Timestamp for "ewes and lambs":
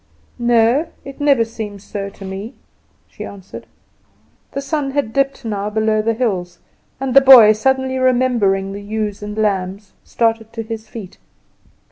8.81-9.93